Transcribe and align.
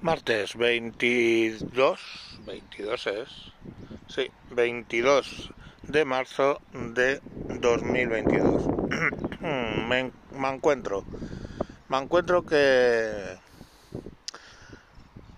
Martes 0.00 0.54
22, 0.54 2.00
22 2.46 3.06
es, 3.08 3.28
sí, 4.06 4.30
22 4.50 5.50
de 5.82 6.04
marzo 6.04 6.60
de 6.72 7.20
2022. 7.60 8.62
me, 9.40 10.12
me 10.30 10.48
encuentro, 10.48 11.04
me 11.88 11.98
encuentro 11.98 12.46
que 12.46 13.38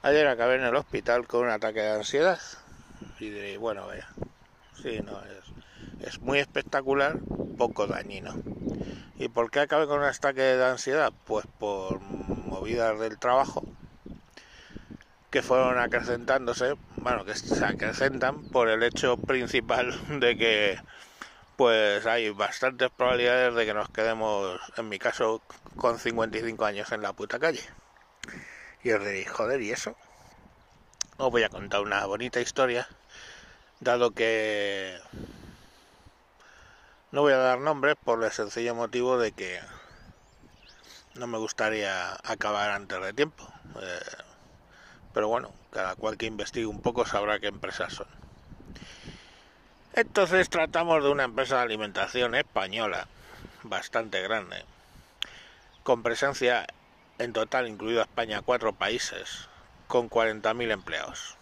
ayer 0.03 0.27
acabé 0.27 0.57
en 0.57 0.65
el 0.65 0.77
hospital 0.77 1.27
con 1.27 1.45
un 1.45 1.51
ataque 1.51 1.81
de 1.81 1.93
ansiedad 1.93 2.39
y 3.19 3.57
bueno, 3.57 3.87
vaya, 3.87 4.09
sí, 4.75 5.01
no, 5.03 5.23
es, 5.25 6.07
es 6.07 6.21
muy 6.21 6.39
espectacular, 6.39 7.19
poco 7.57 7.87
dañino. 7.87 8.35
¿Y 9.19 9.29
por 9.29 9.51
qué 9.51 9.61
acabé 9.61 9.87
con 9.87 10.01
un 10.01 10.05
ataque 10.05 10.43
de 10.43 10.65
ansiedad? 10.67 11.15
Pues 11.25 11.47
por 11.59 12.01
movidas 12.01 13.01
del 13.01 13.19
trabajo 13.19 13.65
que 15.31 15.43
fueron 15.43 15.79
acrecentándose, 15.79 16.75
bueno, 16.97 17.25
que 17.25 17.35
se 17.35 17.65
acrecentan 17.65 18.43
por 18.43 18.69
el 18.69 18.83
hecho 18.83 19.17
principal 19.17 19.95
de 20.21 20.37
que 20.37 20.79
pues 21.57 22.07
hay 22.07 22.31
bastantes 22.31 22.91
probabilidades 22.91 23.55
de 23.55 23.67
que 23.67 23.75
nos 23.75 23.91
quedemos, 23.91 24.59
en 24.77 24.89
mi 24.89 24.99
caso, 24.99 25.43
con 25.77 25.99
55 25.99 26.65
años 26.65 26.91
en 26.91 27.03
la 27.03 27.13
puta 27.13 27.39
calle. 27.39 27.63
Y 28.83 28.93
os 28.93 29.01
diréis, 29.01 29.31
joder, 29.31 29.61
¿y 29.61 29.71
eso? 29.71 29.95
Os 31.19 31.31
voy 31.31 31.43
a 31.43 31.51
contar 31.51 31.83
una 31.83 32.07
bonita 32.07 32.41
historia, 32.41 32.89
dado 33.79 34.13
que 34.13 34.99
no 37.13 37.21
voy 37.21 37.35
a 37.35 37.39
dar 37.39 37.61
nombres 37.61 37.97
por 38.03 38.25
el 38.25 38.31
sencillo 38.33 38.75
motivo 38.75 39.19
de 39.19 39.33
que 39.33 39.61
no 41.15 41.27
me 41.27 41.37
gustaría 41.37 42.15
acabar 42.25 42.71
antes 42.71 43.03
de 43.03 43.13
tiempo. 43.13 43.47
Eh, 43.83 44.01
pero 45.13 45.29
bueno, 45.29 45.53
cada 45.73 45.95
cual 45.97 46.17
que 46.17 46.27
investigue 46.27 46.67
un 46.67 46.81
poco 46.81 47.07
sabrá 47.07 47.39
qué 47.39 47.49
empresas 47.49 47.93
son. 47.95 48.07
Entonces 49.95 50.49
tratamos 50.49 51.03
de 51.03 51.11
una 51.11 51.25
empresa 51.25 51.57
de 51.57 51.63
alimentación 51.63 52.35
española, 52.35 53.09
bastante 53.63 54.23
grande, 54.23 54.65
con 55.83 56.03
presencia 56.03 56.67
en 57.19 57.33
total, 57.33 57.69
incluido 57.69 58.01
España, 58.01 58.41
cuatro 58.43 58.73
países, 58.73 59.49
con 59.89 60.09
40.000 60.09 60.71
empleados. 60.71 61.37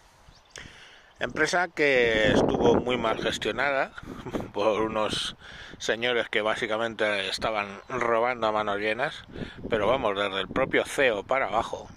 Empresa 1.20 1.68
que 1.68 2.32
estuvo 2.32 2.76
muy 2.76 2.96
mal 2.96 3.20
gestionada 3.20 3.92
por 4.52 4.82
unos 4.82 5.36
señores 5.78 6.28
que 6.28 6.42
básicamente 6.42 7.28
estaban 7.28 7.80
robando 7.88 8.46
a 8.46 8.52
manos 8.52 8.78
llenas, 8.78 9.24
pero 9.68 9.86
vamos, 9.86 10.16
desde 10.16 10.40
el 10.40 10.48
propio 10.48 10.84
CEO 10.84 11.24
para 11.24 11.46
abajo, 11.46 11.88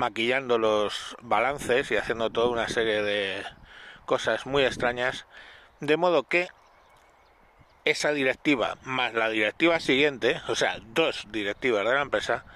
maquillando 0.00 0.56
los 0.56 1.14
balances 1.20 1.90
y 1.90 1.96
haciendo 1.98 2.30
toda 2.30 2.48
una 2.48 2.68
serie 2.68 3.02
de 3.02 3.44
cosas 4.06 4.46
muy 4.46 4.64
extrañas, 4.64 5.26
de 5.80 5.98
modo 5.98 6.22
que 6.22 6.48
esa 7.84 8.10
directiva 8.12 8.78
más 8.82 9.12
la 9.12 9.28
directiva 9.28 9.78
siguiente, 9.78 10.40
o 10.48 10.54
sea, 10.54 10.78
dos 10.94 11.26
directivas 11.30 11.84
de 11.84 11.92
la 11.92 12.00
empresa, 12.00 12.46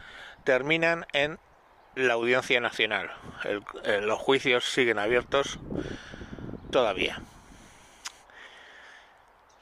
terminan 0.45 1.05
en 1.13 1.39
la 1.95 2.15
audiencia 2.15 2.61
nacional. 2.61 3.13
los 4.01 4.19
juicios 4.19 4.65
siguen 4.65 4.99
abiertos 4.99 5.59
todavía. 6.71 7.21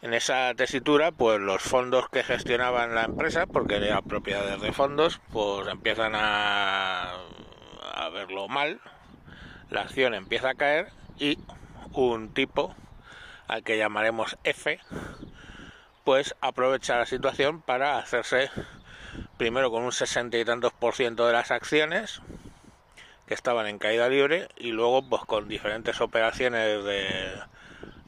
En 0.03 0.15
esa 0.15 0.55
tesitura, 0.55 1.11
pues 1.11 1.41
los 1.41 1.63
fondos 1.63 2.09
que 2.11 2.23
gestionaban 2.23 2.95
la 2.95 3.05
empresa, 3.05 3.47
porque 3.47 3.77
era 3.77 4.03
propiedades 4.03 4.61
de 4.61 4.73
fondos, 4.73 5.21
pues 5.33 5.67
empiezan 5.67 6.13
a 6.15 7.19
a 8.03 8.09
verlo 8.09 8.49
mal, 8.49 8.81
la 9.71 9.83
acción 9.83 10.15
empieza 10.15 10.51
a 10.51 10.55
caer 10.55 10.89
y 11.19 11.39
un 11.93 12.35
tipo 12.35 12.75
al 13.47 13.63
que 13.63 13.79
llamaremos 13.79 14.37
F, 14.45 14.81
pues 16.05 16.35
aprovecha 16.41 16.97
la 16.97 17.07
situación 17.07 17.63
para 17.63 17.99
hacerse 17.99 18.51
primero 19.37 19.71
con 19.71 19.85
un 19.85 19.93
sesenta 19.93 20.37
y 20.39 20.45
tantos 20.45 20.73
por 20.73 20.95
ciento 20.95 21.27
de 21.27 21.33
las 21.33 21.51
acciones 21.51 22.21
que 23.27 23.35
estaban 23.35 23.67
en 23.67 23.79
caída 23.79 24.09
libre 24.09 24.49
y 24.57 24.73
luego 24.73 25.09
pues 25.09 25.23
con 25.23 25.49
diferentes 25.49 26.01
operaciones 26.01 26.85
de, 26.85 27.41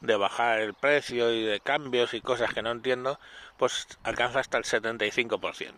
de 0.01 0.15
bajar 0.17 0.59
el 0.59 0.73
precio 0.73 1.31
y 1.31 1.43
de 1.43 1.61
cambios 1.61 2.13
y 2.13 2.21
cosas 2.21 2.53
que 2.53 2.61
no 2.61 2.71
entiendo, 2.71 3.17
pues 3.57 3.87
alcanza 4.03 4.39
hasta 4.39 4.57
el 4.57 4.65
75% 4.65 5.73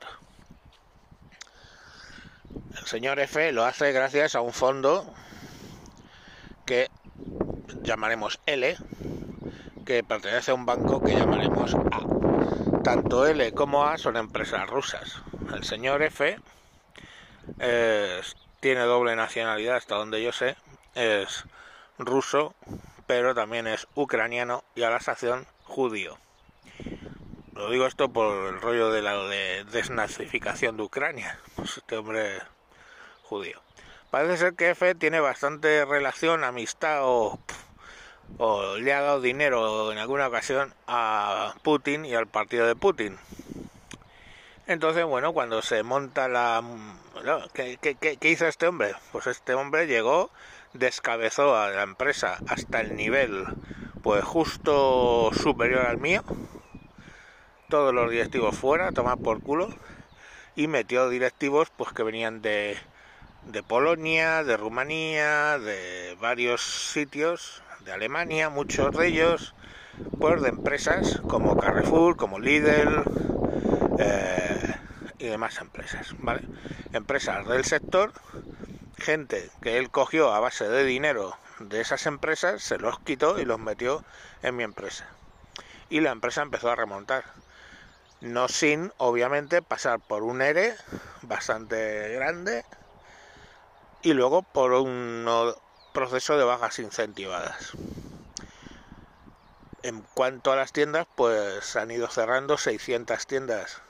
señor 2.88 3.20
F 3.20 3.52
lo 3.52 3.66
hace 3.66 3.92
gracias 3.92 4.36
a 4.36 4.42
un 4.42 4.54
fondo 4.54 5.14
que 6.66 6.90
llamaremos 7.82 8.40
L, 8.46 8.78
que 9.86 10.04
pertenece 10.04 10.52
a 10.52 10.54
un 10.54 10.66
banco 10.66 11.04
que 11.04 11.14
llamaremos 11.14 11.76
A. 11.76 12.82
Tanto 12.84 13.28
L 13.28 13.52
como 13.54 13.86
A 13.86 13.98
son 13.98 14.16
empresas 14.16 14.68
rusas. 14.70 15.22
El 15.54 15.64
señor 15.66 16.02
F 16.02 16.40
tiene 18.60 18.82
doble 18.82 19.16
nacionalidad, 19.16 19.76
hasta 19.76 19.96
donde 19.96 20.24
yo 20.24 20.32
sé, 20.32 20.56
es 20.96 21.44
ruso, 21.98 22.56
pero 23.06 23.36
también 23.36 23.68
es 23.68 23.88
ucraniano 23.96 24.64
y 24.76 24.84
a 24.84 24.90
la 24.90 25.02
sación 25.02 25.46
judío. 25.64 26.18
Lo 27.54 27.70
digo 27.70 27.86
esto 27.86 28.10
por 28.10 28.54
el 28.54 28.62
rollo 28.62 28.92
de 28.92 29.02
la 29.02 29.18
de 29.18 29.66
desnazificación 29.66 30.78
de 30.78 30.84
Ucrania. 30.84 31.40
Pues 31.56 31.78
este 31.78 31.98
hombre 31.98 32.40
judío. 33.28 33.62
Parece 34.10 34.38
ser 34.38 34.54
que 34.54 34.70
F 34.70 34.96
tiene 34.96 35.20
bastante 35.20 35.84
relación, 35.84 36.46
amistad 36.46 37.00
o, 37.02 37.40
le 38.80 38.94
ha 38.94 39.02
dado 39.02 39.22
dinero 39.22 39.92
en 39.92 39.98
alguna 39.98 40.28
ocasión 40.28 40.74
a 40.88 41.54
Putin 41.62 42.06
y 42.06 42.16
al 42.16 42.28
partido 42.28 42.66
de 42.66 42.76
Putin. 42.76 43.18
Entonces, 44.66 45.06
bueno, 45.06 45.34
cuando 45.34 45.62
se 45.62 45.84
monta 45.84 46.28
la... 46.28 46.64
¿Qué, 47.54 47.78
qué, 47.80 48.30
hizo 48.30 48.48
este 48.48 48.68
hombre? 48.68 48.96
Pues 49.12 49.28
este 49.28 49.54
hombre 49.54 49.88
llegó, 49.88 50.30
descabezó 50.74 51.58
a 51.58 51.70
la 51.70 51.84
empresa 51.84 52.38
hasta 52.48 52.82
el 52.82 52.96
nivel, 52.96 53.46
pues 54.04 54.24
justo 54.24 55.32
superior 55.34 55.86
al 55.86 55.98
mío. 55.98 56.24
Todos 57.70 57.94
los 57.94 58.10
directivos 58.10 58.56
fuera, 58.56 58.92
tomar 58.94 59.18
por 59.18 59.42
culo. 59.42 59.70
Y 60.56 60.68
metió 60.68 61.10
directivos 61.10 61.70
pues 61.76 61.92
que 61.92 62.04
venían 62.04 62.42
de 62.42 62.78
de 63.48 63.64
Polonia, 63.64 64.44
de 64.44 64.58
Rumanía, 64.58 65.58
de 65.60 66.18
varios 66.20 66.62
sitios, 66.62 67.62
de 67.82 67.94
Alemania, 67.94 68.50
muchos 68.50 68.96
de 68.96 69.08
ellos, 69.08 69.56
pues 70.20 70.42
de 70.42 70.50
empresas 70.50 71.22
como 71.28 71.58
Carrefour, 71.58 72.18
como 72.18 72.40
Lidl 72.40 73.04
eh, 74.00 74.76
y 75.18 75.28
demás 75.28 75.58
empresas, 75.60 76.14
¿vale? 76.20 76.42
Empresas 76.94 77.48
del 77.48 77.64
sector, 77.64 78.12
gente 78.98 79.50
que 79.62 79.78
él 79.78 79.90
cogió 79.90 80.34
a 80.34 80.40
base 80.40 80.68
de 80.68 80.84
dinero 80.84 81.38
de 81.60 81.82
esas 81.82 82.06
empresas, 82.06 82.62
se 82.62 82.78
los 82.78 83.00
quitó 83.00 83.40
y 83.40 83.46
los 83.46 83.60
metió 83.60 84.04
en 84.44 84.56
mi 84.56 84.64
empresa. 84.64 85.08
Y 85.90 86.02
la 86.02 86.12
empresa 86.12 86.42
empezó 86.42 86.70
a 86.70 86.76
remontar. 86.76 87.24
No 88.20 88.48
sin, 88.48 88.92
obviamente, 88.98 89.62
pasar 89.62 90.00
por 90.00 90.24
un 90.24 90.42
ERE 90.42 90.76
bastante 91.22 92.10
grande, 92.10 92.66
y 94.02 94.14
luego 94.14 94.44
por 94.44 94.74
un 94.74 95.26
proceso 95.94 96.38
de 96.38 96.44
bajas 96.44 96.80
incentivadas. 96.80 97.72
En 99.84 100.02
cuanto 100.14 100.52
a 100.52 100.56
las 100.56 100.74
tiendas, 100.74 101.08
pues 101.16 101.76
han 101.76 101.92
ido 101.92 102.08
cerrando 102.08 102.58
600 102.58 103.26
tiendas 103.26 103.82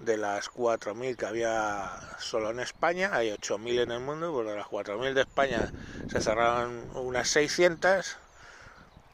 de 0.00 0.16
las 0.16 0.48
4.000 0.48 1.16
que 1.16 1.26
había 1.26 2.00
solo 2.18 2.50
en 2.50 2.60
España, 2.60 3.10
hay 3.12 3.30
8.000 3.30 3.82
en 3.82 3.90
el 3.92 4.00
mundo, 4.00 4.32
pues 4.32 4.48
de 4.48 4.56
las 4.56 4.66
4.000 4.66 5.14
de 5.14 5.20
España 5.20 5.72
se 6.10 6.20
cerraron 6.20 6.90
unas 6.94 7.28
600 7.28 8.16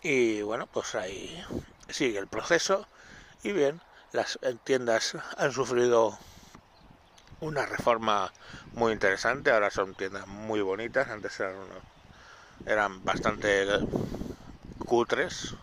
y 0.03 0.43
bueno, 0.43 0.69
pues 0.69 0.95
ahí 0.95 1.45
sigue 1.89 2.19
el 2.19 2.29
proceso 2.29 2.87
y 3.43 3.53
bien, 3.53 3.81
las 4.13 4.39
tiendas 4.65 5.17
han 5.37 5.53
sufrido 5.53 6.19
una 7.41 7.67
reforma 7.67 8.33
muy 8.75 8.93
interesante, 8.93 9.51
ahora 9.51 9.71
son 9.71 9.95
tiendas 9.95 10.27
muy 10.27 10.61
bonitas, 10.61 11.09
antes 11.09 11.39
eran, 11.41 11.57
eran 12.67 13.05
bastante 13.05 13.67
cutres. 14.85 15.55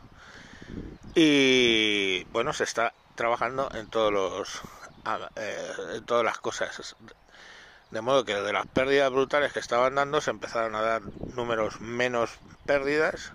Y 1.16 2.24
bueno, 2.26 2.54
se 2.54 2.64
está 2.64 2.94
trabajando 3.16 3.70
en 3.74 3.88
todos 3.88 4.12
los 4.12 4.62
eh, 5.36 5.72
en 5.96 6.06
todas 6.06 6.24
las 6.24 6.38
cosas. 6.40 6.96
De 7.92 8.02
modo 8.02 8.26
que 8.26 8.36
de 8.36 8.54
las 8.54 8.66
pérdidas 8.66 9.12
brutales 9.12 9.54
que 9.54 9.60
estaban 9.60 9.96
dando 9.96 10.22
se 10.22 10.32
empezaron 10.32 10.76
a 10.76 10.82
dar 10.82 11.02
números 11.36 11.82
menos 11.82 12.32
pérdidas. 12.66 13.34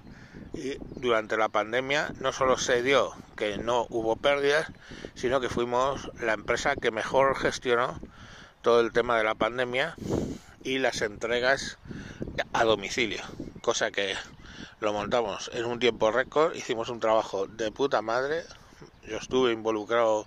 Y 0.54 0.78
durante 0.96 1.36
la 1.36 1.48
pandemia 1.48 2.10
no 2.20 2.32
solo 2.32 2.56
se 2.56 2.82
dio 2.82 3.14
que 3.36 3.58
no 3.58 3.86
hubo 3.90 4.16
pérdidas, 4.16 4.66
sino 5.14 5.40
que 5.40 5.48
fuimos 5.48 6.10
la 6.20 6.32
empresa 6.32 6.74
que 6.74 6.90
mejor 6.90 7.36
gestionó 7.36 8.00
todo 8.62 8.80
el 8.80 8.92
tema 8.92 9.16
de 9.16 9.24
la 9.24 9.34
pandemia 9.34 9.94
y 10.64 10.78
las 10.78 11.02
entregas 11.02 11.78
a 12.52 12.64
domicilio, 12.64 13.22
cosa 13.60 13.90
que 13.90 14.14
lo 14.80 14.92
montamos 14.92 15.50
en 15.54 15.64
un 15.64 15.78
tiempo 15.78 16.10
récord, 16.10 16.54
hicimos 16.54 16.88
un 16.88 17.00
trabajo 17.00 17.46
de 17.46 17.70
puta 17.70 18.02
madre, 18.02 18.44
yo 19.02 19.16
estuve 19.16 19.52
involucrado 19.52 20.26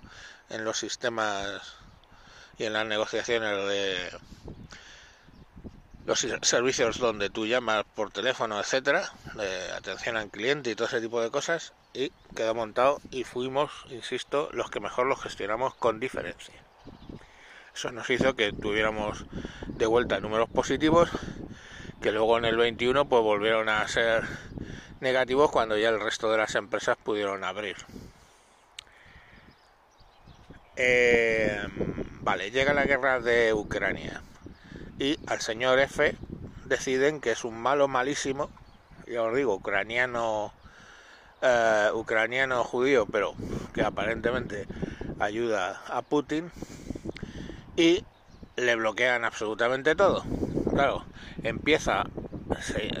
en 0.50 0.64
los 0.64 0.78
sistemas 0.78 1.76
y 2.58 2.64
en 2.64 2.72
las 2.72 2.86
negociaciones 2.86 3.68
de 3.68 4.10
los 6.04 6.26
servicios 6.42 6.98
donde 6.98 7.30
tú 7.30 7.46
llamas 7.46 7.84
por 7.94 8.10
teléfono, 8.10 8.58
etcétera, 8.58 9.10
de 9.34 9.72
atención 9.72 10.16
al 10.16 10.30
cliente 10.30 10.70
y 10.70 10.74
todo 10.74 10.88
ese 10.88 11.00
tipo 11.00 11.20
de 11.22 11.30
cosas, 11.30 11.72
y 11.94 12.10
quedó 12.34 12.54
montado 12.54 13.00
y 13.10 13.24
fuimos, 13.24 13.70
insisto, 13.88 14.48
los 14.52 14.70
que 14.70 14.80
mejor 14.80 15.06
lo 15.06 15.16
gestionamos 15.16 15.74
con 15.74 16.00
diferencia. 16.00 16.54
Eso 17.74 17.90
nos 17.90 18.08
hizo 18.10 18.34
que 18.34 18.52
tuviéramos 18.52 19.24
de 19.66 19.86
vuelta 19.86 20.20
números 20.20 20.48
positivos, 20.48 21.10
que 22.00 22.12
luego 22.12 22.36
en 22.38 22.44
el 22.44 22.56
21 22.56 23.08
pues 23.08 23.22
volvieron 23.22 23.68
a 23.68 23.86
ser 23.88 24.24
negativos 25.00 25.50
cuando 25.50 25.78
ya 25.78 25.88
el 25.88 26.00
resto 26.00 26.30
de 26.30 26.38
las 26.38 26.54
empresas 26.54 26.96
pudieron 27.02 27.44
abrir. 27.44 27.76
Eh, 30.76 31.60
vale, 32.20 32.50
llega 32.50 32.72
la 32.74 32.84
guerra 32.84 33.20
de 33.20 33.52
Ucrania 33.52 34.22
y 34.98 35.18
al 35.26 35.40
señor 35.40 35.78
F 35.80 36.16
deciden 36.66 37.20
que 37.20 37.32
es 37.32 37.44
un 37.44 37.60
malo 37.60 37.88
malísimo, 37.88 38.50
ya 39.06 39.22
os 39.22 39.34
digo, 39.34 39.54
ucraniano, 39.54 40.52
eh, 41.40 41.90
ucraniano 41.92 42.64
judío, 42.64 43.06
pero 43.06 43.34
que 43.74 43.82
aparentemente 43.82 44.66
ayuda 45.18 45.82
a 45.88 46.02
Putin 46.02 46.50
y 47.76 48.04
le 48.56 48.76
bloquean 48.76 49.24
absolutamente 49.24 49.94
todo. 49.94 50.24
Claro, 50.70 51.04
empieza, 51.42 52.04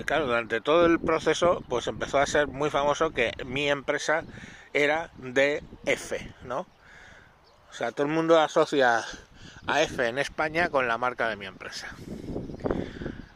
claro, 0.04 0.26
durante 0.26 0.60
todo 0.60 0.86
el 0.86 0.98
proceso, 1.00 1.62
pues 1.68 1.86
empezó 1.86 2.18
a 2.18 2.26
ser 2.26 2.48
muy 2.48 2.70
famoso 2.70 3.10
que 3.10 3.32
mi 3.44 3.68
empresa 3.68 4.24
era 4.72 5.10
de 5.16 5.62
F, 5.86 6.32
¿no? 6.44 6.66
O 7.70 7.74
sea, 7.74 7.92
todo 7.92 8.06
el 8.06 8.12
mundo 8.12 8.38
asocia 8.38 9.04
a 9.66 9.82
F 9.82 10.06
en 10.06 10.18
España 10.18 10.68
con 10.68 10.88
la 10.88 10.98
marca 10.98 11.28
de 11.28 11.36
mi 11.36 11.46
empresa. 11.46 11.88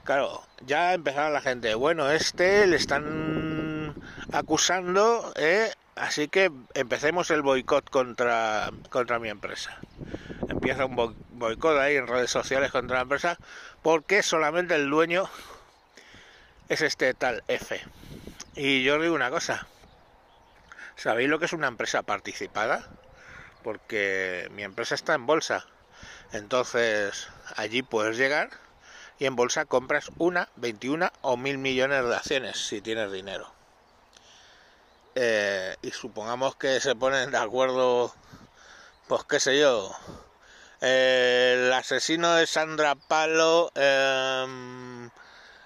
Claro, 0.05 0.43
ya 0.67 0.94
empezaron 0.94 1.33
la 1.33 1.41
gente, 1.41 1.75
bueno, 1.75 2.11
este 2.11 2.67
le 2.67 2.77
están 2.77 3.94
acusando, 4.33 5.33
¿eh? 5.37 5.71
así 5.97 6.29
que 6.29 6.53
empecemos 6.75 7.31
el 7.31 7.43
boicot 7.43 7.91
contra, 7.91 8.71
contra 8.91 9.19
mi 9.19 9.29
empresa. 9.29 9.79
Empieza 10.49 10.85
un 10.85 10.94
boicot 11.38 11.79
ahí 11.79 11.97
en 11.97 12.06
redes 12.06 12.31
sociales 12.31 12.71
contra 12.71 12.97
la 12.97 13.03
empresa 13.03 13.38
porque 13.83 14.23
solamente 14.23 14.75
el 14.75 14.91
dueño 14.91 15.29
es 16.69 16.83
este 16.83 17.15
tal 17.15 17.44
F. 17.49 17.81
Y 18.55 18.83
yo 18.83 19.00
digo 19.00 19.15
una 19.15 19.31
cosa, 19.31 19.67
¿sabéis 20.97 21.29
lo 21.29 21.38
que 21.38 21.44
es 21.44 21.53
una 21.53 21.69
empresa 21.69 22.03
participada? 22.03 22.88
Porque 23.62 24.49
mi 24.53 24.62
empresa 24.62 24.94
está 24.94 25.15
en 25.15 25.27
bolsa 25.27 25.67
entonces 26.33 27.29
allí 27.56 27.83
puedes 27.83 28.17
llegar 28.17 28.50
y 29.19 29.27
en 29.27 29.37
bolsa 29.37 29.65
compras 29.65 30.11
una, 30.19 30.49
21 30.56 31.11
o 31.23 31.37
mil 31.37 31.59
millones 31.59 32.05
de 32.05 32.15
acciones 32.15 32.67
si 32.67 32.81
tienes 32.81 33.12
dinero. 33.12 33.50
Eh, 35.15 35.77
y 35.81 35.91
supongamos 35.93 36.56
que 36.56 36.81
se 36.81 36.94
ponen 36.94 37.31
de 37.31 37.38
acuerdo, 37.38 38.15
pues 39.09 39.25
qué 39.25 39.41
sé 39.41 39.59
yo, 39.59 39.91
el 40.81 41.73
asesino 41.73 42.34
de 42.34 42.46
Sandra 42.46 42.94
Palo, 42.94 43.70
em, 43.75 45.11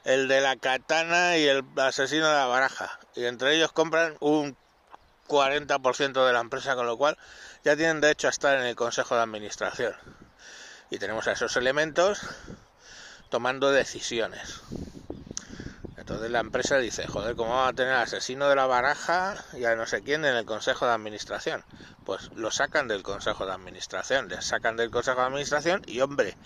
el 0.04 0.28
de 0.28 0.40
la 0.40 0.56
katana 0.56 1.36
y 1.36 1.46
el 1.46 1.64
asesino 1.76 2.28
de 2.28 2.34
la 2.34 2.46
baraja. 2.46 2.98
Y 3.14 3.24
entre 3.24 3.54
ellos 3.54 3.72
compran 3.72 4.16
un 4.20 4.56
40% 5.26 6.26
de 6.26 6.32
la 6.32 6.40
empresa, 6.40 6.74
con 6.74 6.86
lo 6.86 6.96
cual 6.96 7.18
ya 7.64 7.76
tienen 7.76 8.00
derecho 8.00 8.28
a 8.28 8.30
estar 8.30 8.58
en 8.58 8.64
el 8.64 8.76
consejo 8.76 9.14
de 9.14 9.22
administración 9.22 9.94
y 10.90 10.98
tenemos 10.98 11.28
a 11.28 11.32
esos 11.32 11.56
elementos 11.56 12.20
tomando 13.30 13.70
decisiones. 13.70 14.60
Entonces 16.10 16.32
la 16.32 16.40
empresa 16.40 16.76
dice, 16.78 17.06
joder, 17.06 17.36
¿cómo 17.36 17.54
va 17.54 17.68
a 17.68 17.72
tener 17.72 17.92
al 17.92 18.02
asesino 18.02 18.48
de 18.48 18.56
la 18.56 18.66
baraja 18.66 19.36
y 19.52 19.64
a 19.64 19.76
no 19.76 19.86
sé 19.86 20.02
quién 20.02 20.24
en 20.24 20.34
el 20.34 20.44
consejo 20.44 20.84
de 20.84 20.90
administración? 20.90 21.64
Pues 22.04 22.32
lo 22.34 22.50
sacan 22.50 22.88
del 22.88 23.04
consejo 23.04 23.46
de 23.46 23.52
administración, 23.52 24.26
le 24.26 24.42
sacan 24.42 24.76
del 24.76 24.90
consejo 24.90 25.20
de 25.20 25.26
administración 25.26 25.82
y 25.86 26.00
hombre, 26.00 26.36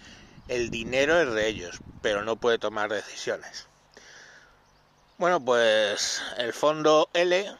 el 0.48 0.68
dinero 0.68 1.18
es 1.18 1.32
de 1.32 1.46
ellos, 1.48 1.78
pero 2.02 2.24
no 2.24 2.36
puede 2.36 2.58
tomar 2.58 2.90
decisiones. 2.90 3.66
Bueno, 5.16 5.40
pues 5.40 6.22
el 6.36 6.52
fondo 6.52 7.08
L 7.14 7.50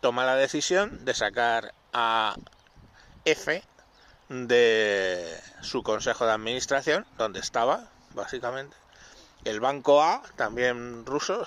toma 0.00 0.24
la 0.24 0.36
decisión 0.36 1.04
de 1.04 1.12
sacar 1.12 1.74
a 1.92 2.36
F 3.24 3.64
de 4.28 5.40
su 5.60 5.82
consejo 5.82 6.24
de 6.24 6.34
administración, 6.34 7.04
donde 7.18 7.40
estaba, 7.40 7.88
básicamente. 8.14 8.76
El 9.44 9.60
banco 9.60 10.02
A, 10.02 10.22
también 10.36 11.04
ruso, 11.04 11.46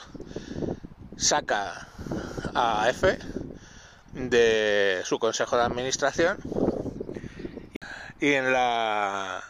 saca 1.17 1.87
a 2.53 2.89
F 2.89 3.17
de 4.13 5.01
su 5.05 5.19
consejo 5.19 5.57
de 5.57 5.63
administración 5.63 6.37
y 8.19 8.33
en 8.33 8.51
la 8.51 9.43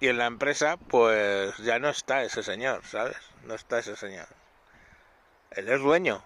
y 0.00 0.08
en 0.08 0.18
la 0.18 0.26
empresa 0.26 0.76
pues 0.76 1.56
ya 1.58 1.78
no 1.78 1.88
está 1.88 2.22
ese 2.22 2.42
señor, 2.42 2.82
¿sabes? 2.84 3.16
No 3.44 3.54
está 3.54 3.78
ese 3.78 3.96
señor. 3.96 4.26
Él 5.50 5.68
es 5.68 5.80
dueño. 5.80 6.22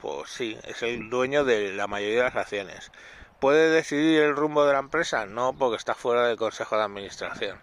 Pues 0.00 0.30
sí, 0.30 0.58
es 0.64 0.82
el 0.82 1.10
dueño 1.10 1.44
de 1.44 1.72
la 1.72 1.86
mayoría 1.86 2.18
de 2.18 2.24
las 2.24 2.36
acciones. 2.36 2.92
¿Puede 3.40 3.70
decidir 3.70 4.22
el 4.22 4.36
rumbo 4.36 4.64
de 4.64 4.72
la 4.72 4.78
empresa? 4.78 5.26
No, 5.26 5.52
porque 5.52 5.76
está 5.76 5.94
fuera 5.94 6.26
del 6.26 6.36
consejo 6.36 6.76
de 6.76 6.84
administración. 6.84 7.62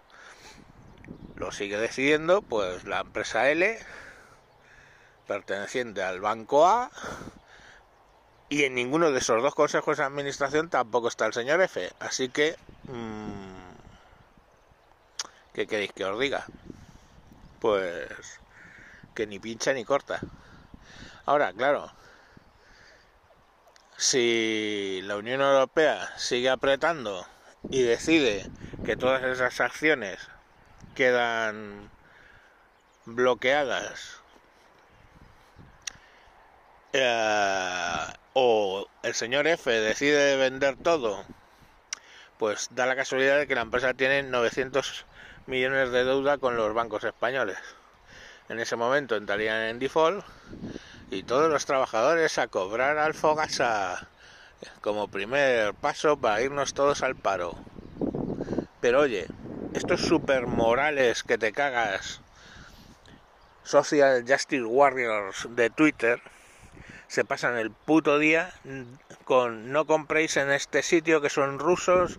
Lo 1.36 1.52
sigue 1.52 1.76
decidiendo, 1.76 2.40
pues 2.40 2.84
la 2.84 3.00
empresa 3.00 3.50
L, 3.50 3.78
perteneciente 5.26 6.02
al 6.02 6.20
banco 6.20 6.66
A, 6.66 6.90
y 8.48 8.64
en 8.64 8.74
ninguno 8.74 9.10
de 9.10 9.18
esos 9.18 9.42
dos 9.42 9.54
consejos 9.54 9.98
de 9.98 10.04
administración 10.04 10.70
tampoco 10.70 11.08
está 11.08 11.26
el 11.26 11.34
señor 11.34 11.60
F. 11.60 11.90
Así 11.98 12.30
que, 12.30 12.56
mmm, 12.84 13.54
¿qué 15.52 15.66
queréis 15.66 15.92
que 15.92 16.04
os 16.04 16.18
diga? 16.18 16.46
Pues 17.60 18.08
que 19.14 19.26
ni 19.26 19.38
pincha 19.38 19.72
ni 19.72 19.84
corta. 19.84 20.20
Ahora, 21.26 21.52
claro, 21.52 21.92
si 23.96 25.00
la 25.04 25.16
Unión 25.16 25.40
Europea 25.40 26.08
sigue 26.16 26.48
apretando 26.48 27.26
y 27.68 27.82
decide 27.82 28.48
que 28.84 28.96
todas 28.96 29.24
esas 29.24 29.60
acciones 29.60 30.30
quedan 30.96 31.90
bloqueadas 33.04 34.20
eh, 36.92 38.06
o 38.32 38.86
el 39.02 39.14
señor 39.14 39.46
F 39.46 39.70
decide 39.70 40.36
vender 40.36 40.76
todo, 40.76 41.24
pues 42.38 42.68
da 42.72 42.86
la 42.86 42.96
casualidad 42.96 43.38
de 43.38 43.46
que 43.46 43.54
la 43.54 43.60
empresa 43.60 43.92
tiene 43.94 44.22
900 44.22 45.04
millones 45.46 45.90
de 45.92 46.04
deuda 46.04 46.38
con 46.38 46.56
los 46.56 46.72
bancos 46.72 47.04
españoles. 47.04 47.58
En 48.48 48.58
ese 48.58 48.76
momento 48.76 49.16
entrarían 49.16 49.62
en 49.62 49.78
default 49.78 50.24
y 51.10 51.22
todos 51.22 51.50
los 51.50 51.66
trabajadores 51.66 52.38
a 52.38 52.48
cobrar 52.48 52.96
al 52.96 53.12
Fogasa 53.12 54.08
como 54.80 55.08
primer 55.08 55.74
paso 55.74 56.16
para 56.16 56.40
irnos 56.40 56.72
todos 56.72 57.02
al 57.02 57.16
paro. 57.16 57.54
Pero 58.80 59.00
oye, 59.00 59.26
estos 59.76 60.00
super 60.00 60.46
morales 60.46 61.22
que 61.22 61.36
te 61.36 61.52
cagas, 61.52 62.22
Social 63.62 64.24
Justice 64.26 64.64
Warriors 64.64 65.46
de 65.50 65.68
Twitter, 65.68 66.22
se 67.08 67.26
pasan 67.26 67.58
el 67.58 67.70
puto 67.70 68.18
día 68.18 68.54
con 69.24 69.72
no 69.72 69.86
compréis 69.86 70.38
en 70.38 70.50
este 70.50 70.82
sitio 70.82 71.20
que 71.20 71.28
son 71.28 71.58
rusos, 71.58 72.18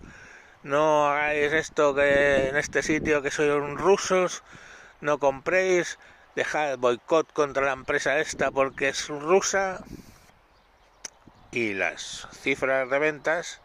no 0.62 1.10
hagáis 1.10 1.52
esto 1.52 1.96
que 1.96 2.50
en 2.50 2.58
este 2.58 2.84
sitio 2.84 3.24
que 3.24 3.32
son 3.32 3.76
rusos, 3.76 4.44
no 5.02 5.18
compréis, 5.18 5.98
dejar 6.36 6.78
boicot 6.78 7.34
contra 7.34 7.66
la 7.66 7.74
empresa 7.74 8.20
esta 8.20 8.52
porque 8.52 8.90
es 8.90 9.08
rusa 9.08 9.84
y 11.50 11.74
las 11.74 12.28
cifras 12.34 12.88
de 12.88 13.00
ventas 13.00 13.62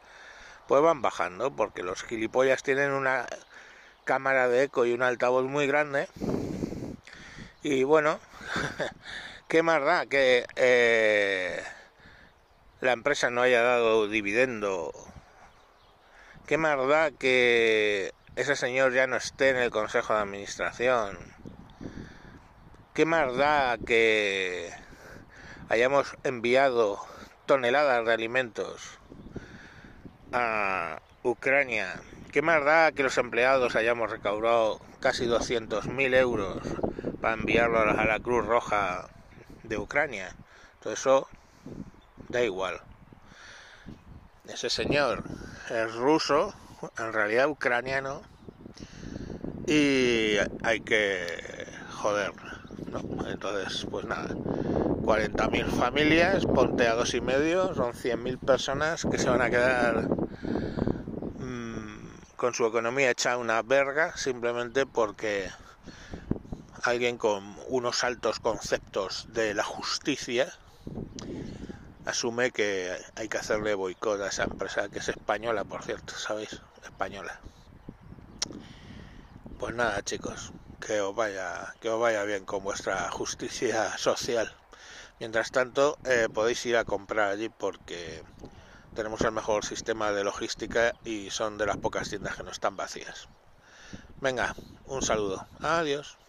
pues 0.67 0.81
van 0.81 1.03
bajando 1.03 1.55
porque 1.55 1.83
los 1.83 2.03
gilipollas 2.03 2.63
tienen 2.63 2.93
una 2.93 3.27
cámara 4.05 4.49
de 4.49 4.65
eco 4.65 4.87
y 4.87 4.93
un 4.93 5.03
altavoz 5.03 5.45
muy 5.45 5.67
grande. 5.67 6.09
Y 7.63 7.85
bueno 7.85 8.19
qué 9.49 9.63
más 9.63 9.85
da 9.85 10.07
que 10.07 10.47
eh, 10.57 11.63
la 12.81 12.93
empresa 12.93 13.31
no 13.31 13.43
haya 13.43 13.63
dado 13.63 14.09
dividendo 14.09 14.93
qué 16.47 16.59
más 16.59 16.77
da 16.89 17.13
que 17.13 18.13
ese 18.35 18.57
señor 18.57 18.93
ya 18.93 19.07
no 19.07 19.17
esté 19.17 19.51
en 19.51 19.57
el 19.57 19.71
consejo 19.71 20.15
de 20.15 20.21
administración 20.21 21.19
¿qué 22.95 23.07
más 23.07 23.37
da 23.37 23.79
que 23.79 24.71
hayamos 25.69 26.17
enviado 26.25 26.99
toneladas 27.47 28.05
de 28.05 28.13
alimentos 28.13 28.99
a 30.33 31.01
Ucrania? 31.23 32.01
¿Qué 32.33 32.41
más 32.41 32.65
da 32.65 32.93
que 32.93 33.03
los 33.03 33.19
empleados 33.19 33.77
hayamos 33.77 34.11
recaudado 34.11 34.81
casi 35.01 35.27
200.000 35.27 36.15
euros 36.15 36.63
para 37.21 37.35
enviarlos 37.35 37.99
a 37.99 38.07
la 38.07 38.21
Cruz 38.21 38.47
Roja 38.47 39.11
de 39.65 39.77
Ucrania? 39.77 40.35
Todo 40.81 40.95
eso 40.95 41.29
da 42.31 42.43
igual. 42.43 42.81
Ese 44.49 44.71
señor 44.71 45.25
es 45.69 45.95
ruso, 45.95 46.55
en 46.97 47.13
realidad 47.13 47.49
ucraniano, 47.49 48.23
y 49.67 50.37
hay 50.63 50.81
que 50.81 51.27
joder, 51.91 52.33
¿no? 52.91 53.29
Entonces, 53.29 53.87
pues 53.91 54.07
nada, 54.07 54.29
40.000 54.31 55.67
familias, 55.67 56.47
ponte 56.47 56.89
a 56.89 56.95
dos 56.95 57.13
y 57.13 57.21
medio, 57.21 57.75
son 57.75 57.93
100.000 57.93 58.39
personas 58.39 59.05
que 59.05 59.19
se 59.19 59.29
van 59.29 59.43
a 59.43 59.51
quedar 59.51 60.09
con 62.43 62.55
su 62.55 62.67
economía 62.67 63.13
hecha 63.13 63.37
una 63.37 63.63
verga 63.63 64.17
simplemente 64.17 64.85
porque 64.85 65.49
alguien 66.83 67.17
con 67.17 67.57
unos 67.69 68.03
altos 68.03 68.41
conceptos 68.41 69.27
de 69.29 69.55
la 69.55 69.63
justicia 69.63 70.53
asume 72.05 72.51
que 72.51 72.99
hay 73.15 73.29
que 73.29 73.39
hacerle 73.39 73.77
boicot 73.77 74.21
a 74.23 74.27
esa 74.27 74.43
empresa 74.43 74.89
que 74.89 74.99
es 74.99 75.09
española, 75.09 75.63
por 75.63 75.85
cierto, 75.85 76.15
¿sabéis? 76.19 76.61
Española. 76.83 77.39
Pues 79.61 79.73
nada, 79.77 80.03
chicos, 80.03 80.51
que 80.85 81.01
os 81.01 81.15
vaya, 81.15 81.73
que 81.81 81.91
os 81.91 82.01
vaya 82.01 82.25
bien 82.25 82.45
con 82.45 82.65
vuestra 82.65 83.09
justicia 83.13 83.97
social. 83.99 84.53
Mientras 85.21 85.53
tanto, 85.53 85.97
eh, 86.05 86.27
podéis 86.35 86.67
ir 86.67 86.77
a 86.77 86.85
comprar 86.85 87.31
allí 87.31 87.51
porque 87.51 88.25
tenemos 88.95 89.21
el 89.23 89.33
mejor 89.33 89.65
sistema 89.65 90.13
de 90.13 90.25
logística 90.25 90.95
y 91.05 91.31
son 91.31 91.59
de 91.59 91.67
las 91.67 91.77
pocas 91.79 92.09
tiendas 92.09 92.37
que 92.37 92.43
no 92.43 92.51
están 92.51 92.77
vacías. 92.77 93.29
Venga, 94.21 94.55
un 94.87 95.03
saludo. 95.03 95.47
Adiós. 95.61 96.22